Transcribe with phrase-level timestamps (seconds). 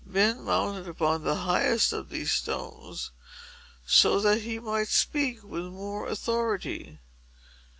[0.03, 3.11] Ben mounted upon the highest of these stones,
[3.85, 6.99] so that he might speak with the more authority.